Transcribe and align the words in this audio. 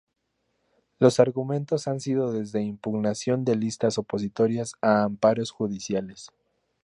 Los 0.97 1.19
argumentos 1.19 1.87
han 1.87 1.99
sido 1.99 2.31
desde 2.33 2.63
impugnación 2.63 3.45
de 3.45 3.55
listas 3.55 3.99
opositoras 3.99 4.73
a 4.81 5.03
amparos 5.03 5.51
judiciales. 5.51 6.31